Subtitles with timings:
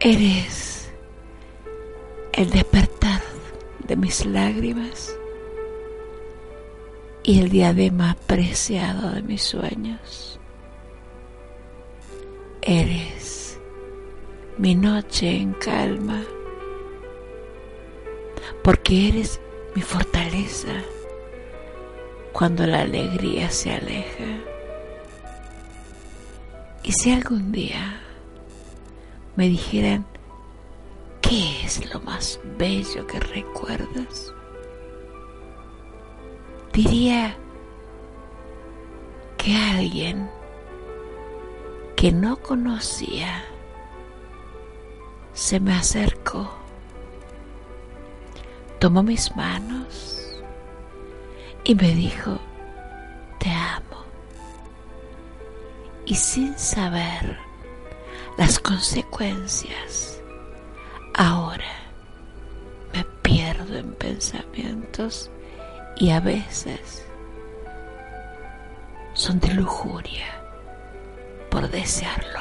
[0.00, 0.90] Eres
[2.34, 3.22] el despertar
[3.88, 5.16] de mis lágrimas
[7.22, 10.38] y el diadema preciado de mis sueños.
[12.60, 13.58] Eres
[14.58, 16.22] mi noche en calma,
[18.62, 19.40] porque eres
[19.74, 20.74] mi fortaleza
[22.32, 24.26] cuando la alegría se aleja.
[26.82, 28.02] Y si algún día
[29.36, 30.06] me dijeran,
[31.20, 34.32] ¿qué es lo más bello que recuerdas?
[36.72, 37.36] Diría
[39.36, 40.28] que alguien
[41.96, 43.44] que no conocía
[45.32, 46.50] se me acercó,
[48.78, 50.42] tomó mis manos
[51.64, 52.38] y me dijo,
[53.38, 54.04] te amo.
[56.04, 57.45] Y sin saber
[58.36, 60.20] las consecuencias,
[61.14, 61.64] ahora
[62.92, 65.30] me pierdo en pensamientos
[65.96, 67.06] y a veces
[69.14, 70.26] son de lujuria
[71.50, 72.40] por desearlo.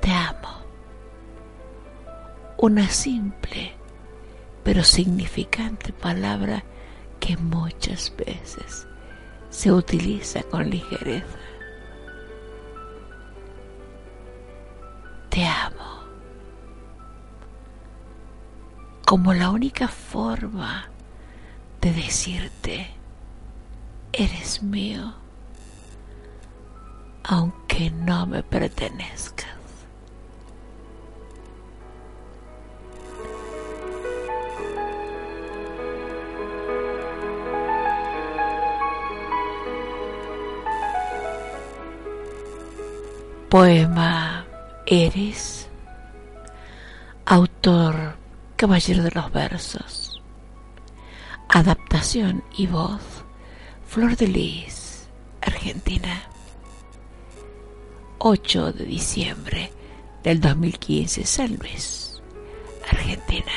[0.00, 0.62] Te amo.
[2.58, 3.74] Una simple
[4.62, 6.64] pero significante palabra
[7.20, 8.86] que muchas veces
[9.50, 11.38] se utiliza con ligereza.
[15.34, 16.04] Te amo.
[19.04, 20.88] Como la única forma
[21.80, 22.94] de decirte,
[24.12, 25.12] eres mío,
[27.24, 29.46] aunque no me pertenezca.
[43.48, 44.33] Poema
[44.86, 45.66] Eres,
[47.24, 48.16] autor
[48.56, 50.22] Caballero de los Versos,
[51.48, 53.00] adaptación y voz
[53.88, 55.08] Flor de Lis,
[55.40, 56.24] Argentina,
[58.18, 59.72] 8 de diciembre
[60.22, 62.20] del 2015, San Luis,
[62.86, 63.52] Argentina.